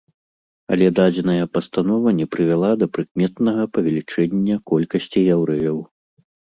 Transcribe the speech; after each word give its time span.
Але 0.75 0.87
дадзеная 0.99 1.45
пастанова 1.57 2.15
не 2.21 2.27
прывяла 2.37 2.71
да 2.81 2.89
прыкметнага 2.97 3.69
павелічэння 3.79 4.63
колькасці 4.75 5.19
яўрэяў. 5.39 5.77